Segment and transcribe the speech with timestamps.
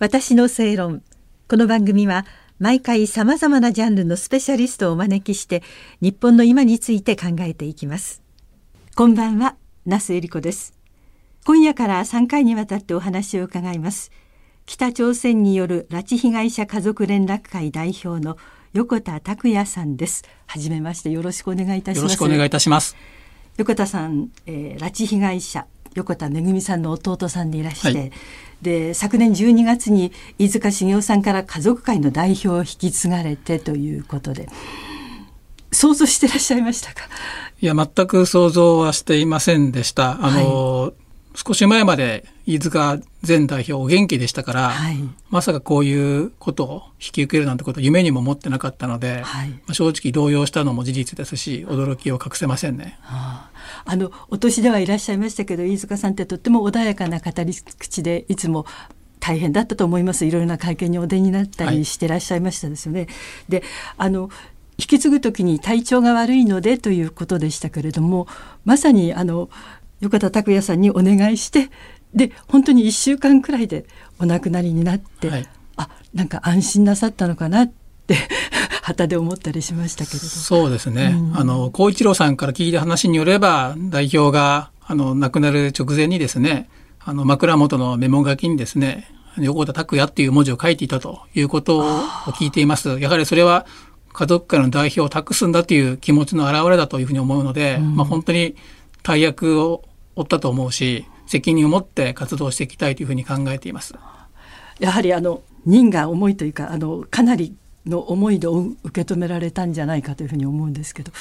[0.00, 1.02] 私の正論。
[1.48, 2.26] この番組は
[2.58, 5.62] 毎回さまざまなジャンルのスペシャリストをお招きして
[6.00, 8.20] 日本の今について考えていきます。
[8.96, 9.54] こんばんは
[9.86, 10.74] 那須恵理子です。
[11.46, 14.10] 今夜から3回にわたってお話を伺います。
[14.66, 18.36] 北朝鮮による拉致被害者家族連絡会代表の
[18.72, 20.24] 横田拓也さんです。
[20.46, 22.02] はじめましてよろしくお願いいたします。
[22.02, 22.96] よろしくお願いいたします。
[23.58, 28.12] 横田さん、えー、拉致被害者横田めぐみさんの弟さんでいらして、はい、
[28.62, 34.48] で昨年12月に飯塚茂雄さんから家族会の代表を引き継がれてということで
[35.72, 37.02] 想像してらっしゃいましたか？
[37.60, 40.24] いや全く想像はしていませんでした。
[40.24, 40.92] あの、はい、
[41.34, 44.96] 少し前まで飯塚前代表お元気でしたから、はい、
[45.30, 52.98] まさかこういうことを引き受けるなんてこと夢にも思ってなかったので、はい、まあ、正直動揺したのも事実ですし驚きを隠せませんね。
[53.02, 53.54] はあ
[53.86, 58.66] あのお年ではいらっしゃいましたけど飯塚さんってとっても穏やかな語り口でいつも
[59.20, 60.26] 大変だったと思います。
[60.26, 63.00] いろいろな会見にお出になったりしてらっしゃいましたですよね。
[63.00, 63.08] はい、
[63.48, 63.62] で
[63.96, 64.30] あの
[64.76, 68.26] 引き継ぐ時に体調が悪いのでということでしたけれども
[68.64, 69.48] まさにあの
[70.00, 71.70] 横田拓也さんにお願いして
[72.14, 73.86] で本当に1週間くらいで
[74.18, 77.72] お亡くなりになって、はい、あなんか安心なさったのかなっ
[78.06, 78.16] て
[78.82, 80.26] 旗で思ったりしましたけれど。
[80.26, 86.68] そうですね、うん、あの孝一郎さんから聞いた話によれば代表があの亡くなる直前にですね
[87.00, 91.82] あの枕元のメモ書きにですね横田拓也っていう文字を書いていたということを
[92.34, 93.00] 聞いています。
[93.00, 93.66] やはりそれは
[94.12, 98.54] 家族会の代表を託すんだという気持ちの表れだというふうに思うので、うん、まあ、本当に
[99.04, 99.84] 大役を
[100.16, 103.94] 負ったと思うし責任を持って活動していきたいというふうに考えています。
[104.80, 107.54] やはりあの任が重いというかあのかなり
[107.86, 111.12] の思いで受け止められたんじゃないかというふうに思うんですけど。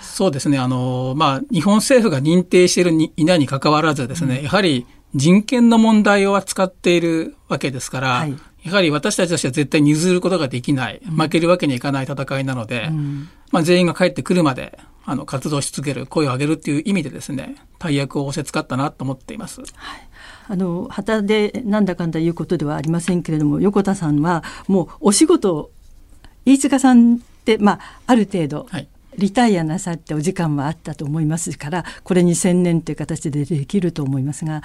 [0.00, 0.58] そうですね。
[0.58, 19.60] あの、まあ、日本政府が認定しているにいないに関わらずですね、うん、やはり人権の問題を扱っているわけですから、はい、やはり私たちとしては絶対に譲ることができない、負けるわけにはいかない戦いなので、うん、まあ、全員が帰ってくるまで、あの、活動し続ける、声を上げるっていう意味でですね、大役を仰せつかったなと思っています。
[19.60, 19.70] はい
[20.46, 25.70] あの旗でなんだかんだいうことではありませんけれども横田さんはもうお仕事
[26.44, 28.66] 飯塚さんって、まあ、ある程度、
[29.16, 34.62] リタイアなさってお時間はあったと思いますからこれに専念という形でできると思いますが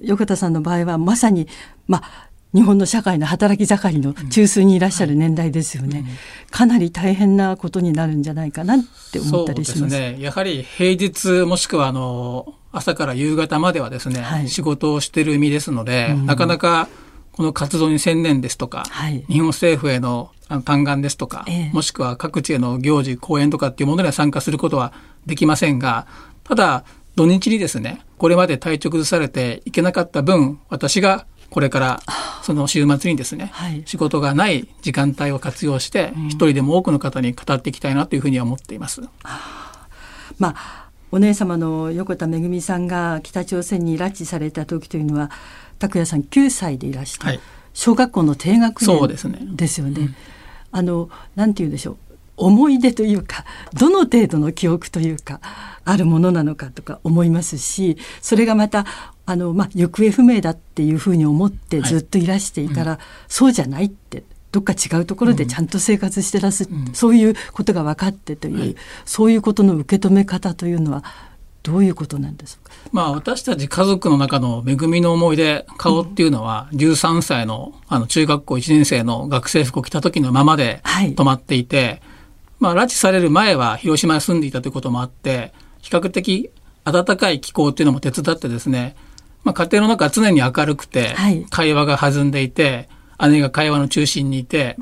[0.00, 1.48] 横田さんの場合はまさに、
[1.86, 6.04] まあ、日本の社会の働き盛りの中枢にいらっしゃる年代ですよね、うん。
[6.04, 6.12] はい、
[6.50, 8.78] かなり大変なことになるんじゃないかなっ
[9.12, 9.98] て思ったりします。
[9.98, 16.88] ね、やはり平日もしくはあの朝から夕方まではですね、はい、仕事をしてる身ですので、うん、なかなか
[17.32, 20.30] この活動に専念ですとか、はい、日本政府への
[20.64, 24.92] 嘆願ですとか、ええ、もしくは各地への行事、講演とかっていうものには参加することは
[25.24, 26.06] できませんが、
[26.44, 26.84] ただ、
[27.14, 32.02] 土日にですね、これまで体調崩されていけなかった分、私がこれから
[32.42, 39.02] その週末にですね、はい、仕事がない時間帯を活用して、一人でも多くの方に語っていきたいなというふうには思っています。
[40.38, 45.30] まあお姉様の横田めぐみさんが北朝鮮に拉致された時というのは
[45.78, 47.40] 拓也さん9歳でいらして、はい、
[47.74, 49.92] 小学校の低学年ですよね。
[49.92, 50.14] ねうん、
[50.72, 52.11] あのなんて言うでしょう
[52.44, 53.44] 思い出というか
[53.74, 55.40] どの程度の記憶というか
[55.84, 58.84] あるものなのかとか思いますしそれがまた
[59.26, 71.04] あの、まあ、行方不明だっていうふうに思ってずっといらしていたら、はいうん、そうじゃないってどっか違うところでちゃんと生活してらす、うん、そういうことが分かってという、はい、そういうことの受け止め方というのは
[71.62, 72.72] どういうことなんですか？
[72.90, 82.00] まあ私たち家族の中の恵みの思い出、顔っていうのは13歳のあの中学校1年生の学生服を着た時のままで止まっていて、はい、
[82.62, 86.52] まあ拉致される前は広島に住んでいたということもあって、比較的
[86.84, 88.94] 暖かい気候っていうのも手伝ってですね、
[89.42, 91.16] まあ家庭の中は常に明るくて、
[91.50, 94.76] 会話が弾んでいて、姉が会話の中心にいて、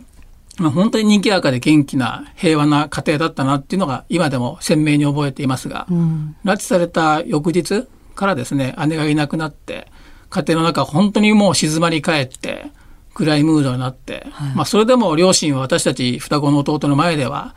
[0.58, 9.86] まあ、本当に人気赤で元気な平和な家庭だったなっていうのが今でも鮮明に覚えていますが、うん、拉致された翌日からですね、姉がいなくなって、
[10.28, 12.72] 家庭の中本当にもう静まり返って、
[13.14, 17.54] 暗いムードになって、はい、まあそれでも両親は私たち双子の弟の前では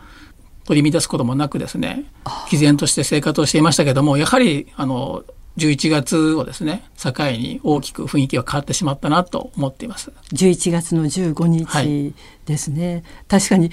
[0.65, 2.05] 取り乱すこともなくですね、
[2.49, 5.23] 毅然として生活をしていましたけども、やはりあの
[5.57, 10.11] 11月をですね境に大きく雰囲気が変わってしまったなと思っています。
[10.31, 12.15] 11月の15日
[12.45, 13.71] ですね、はい、確かに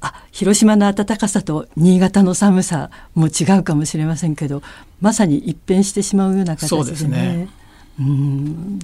[0.00, 4.62] あ広島の暖かさと新潟の寒さも違うかもしれませんけど
[5.00, 7.48] まさに一変してしまうような形で、ね、そうですね。
[7.98, 8.78] うん。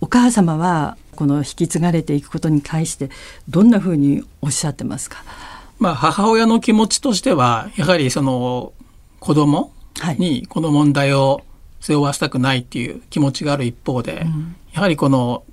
[0.00, 3.10] お母様はこの引き継がれていくことに対して
[3.48, 5.24] どんなふうにおっしゃってますか？
[5.78, 8.72] まあ母親の気持ちとしてはやはりその
[9.20, 9.72] 子供
[10.18, 11.42] にこの問題を
[11.80, 15.44] 背負わせたくないっていう気持ちがある一方で、うん、やはりこの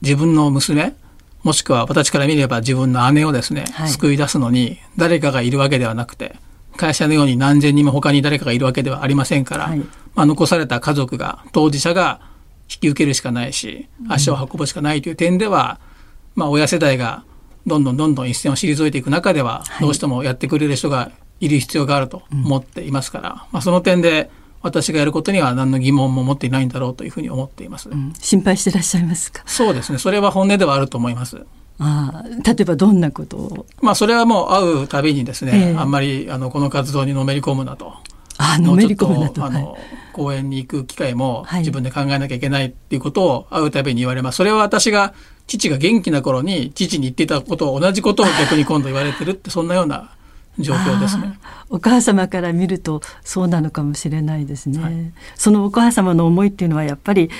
[0.00, 0.94] 自分の娘
[1.42, 6.36] もしくは私から見れば自分の姉をですね、はい、救い出すのに誰かがいるわけではなくて
[6.76, 12.20] 会社のように何千人も他に誰かがいるわけではありませんから、はい、まあ、残された家族が当事者が
[12.68, 15.80] 引き受けるしかないし足を運ぶしかないという点では、
[16.34, 17.24] うん、まあ、親世代が
[17.66, 21.10] どんどんどんどん一線を退いていく中では、どうしてもやってくれる人が
[21.40, 24.30] いる必要があると思っていますから、うん、まあ、その点で
[24.62, 29.42] 私がやることには何の疑問も持っていないんだろうというふうに思っています、うん、心配してらっしゃいますか？
[29.46, 29.98] そうですね。
[29.98, 31.44] それは本音ではあると思います。
[31.78, 33.66] あ例えばどんなことを？
[33.82, 37.92] まあそれはもう会うたびにですね、えー、あんまりあのこの活動にのめり込むなと。
[38.38, 39.44] あのめり込むなと。
[39.44, 39.82] あの、はい、
[40.12, 45.14] 公園に行く機会も自分で考えなきゃいけないっていうことを会うたびに言われます、それは私が
[45.46, 50.10] 父が元気な頃に父に言っていたことを同じことを逆に今度言われてるってそんなような
[50.58, 51.38] 状況ですね。
[51.68, 57.30] お母様から見るとそうなのかもしれないですね、はい、そのお母様の思いっていうのはやっぱり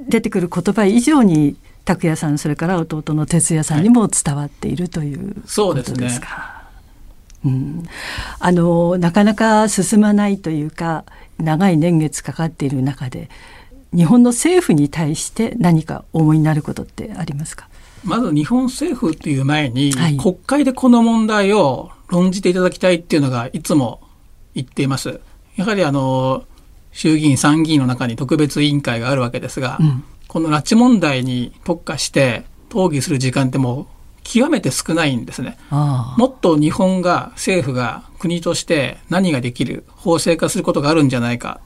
[0.00, 6.26] 出てくる言葉以上に拓也さんそれから弟の哲也さんにも伝わっているということですか。
[6.26, 6.62] は
[7.44, 7.84] い、すねうん、
[8.40, 11.04] あのなかなか進まないというか
[11.38, 13.30] 長い年月かかっている中で
[13.94, 17.68] 日本の政府に対して何か思いになることってありますか？
[18.04, 24.00] まず日本政府っていう前に、はい、国会でこの問題を論じていただきたいっていうのがいつも
[24.54, 25.20] 言っています。
[25.56, 26.44] やはりあの
[26.92, 33.86] 衆議院参議院の中に特別委員会があるわけですが、うん、この拉致問題に特化して討議する時間ってもう
[34.22, 35.56] 極めて少ないんですね。
[35.70, 41.60] もっと日本が政府が国として何ができる法制化することがあるんじゃないか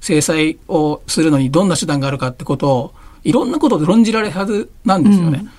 [0.00, 5.40] 制裁をするのにどんな手段があるかってことをいろんなことで論じられるはずなんですよね。
[5.40, 5.50] うん、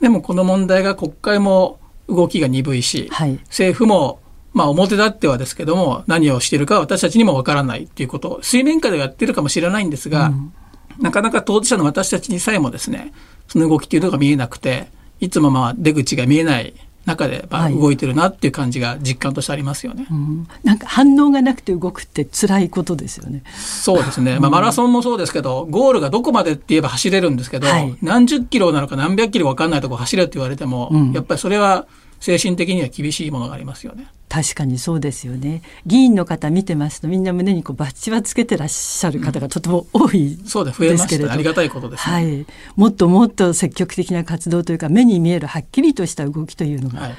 [0.00, 1.78] でもこの問題が国会も
[2.08, 4.20] 動きが鈍いし、はい、政府も
[4.52, 10.52] まあ表立ってはですけども何をしているか私たちにもわからないっていうことを水面下でやってるかもしれないんですが、うん、
[11.00, 13.12] なかなか当事者の私たちにさえもですね
[13.48, 14.88] その動きっていうのが見えなくて
[15.20, 16.74] いつもまあ出口が見えない
[17.06, 23.42] 中でまあ動いてるなっていう感じが実感としてありますよね、はいうん、なんか反応がなくて動くって辛いことですよね。
[23.56, 31.86] そうですね、まあ、マラソンもそうですけどゴールがどこまでって言えば走れるんですけど、はい、何十キロなのか何百キロ分かんないとこ走れって言われても、うん、やっぱりそれは
[32.20, 34.08] 精神的には厳しいものがありますよね。
[34.28, 35.62] 確かにそうですよね。
[35.86, 42.46] 議員の方見てますとみんな胸にこうバッジはつけてらっしゃる方がとても多いそうです増えましたありがたいことです、ね、はい。
[42.74, 47.10] もっともっと積極的な活動というか目に見えるはっきりとした動きというのが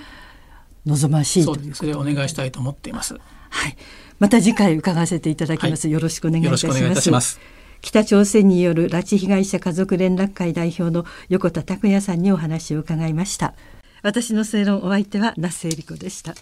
[0.85, 3.15] 望ましい、はい、そうそれをお願いしたいと思っています。
[3.49, 3.77] はい。
[4.19, 5.87] また次回伺わせていただきます。
[5.87, 7.11] はい、よろしくお願いいたします。
[7.11, 7.39] ます
[7.81, 13.53] 北朝鮮による拉致被害者家族連絡会代表の横田拓也さんにお話を伺いました。
[14.03, 16.35] 私の正論お相手は那須恵理子でした。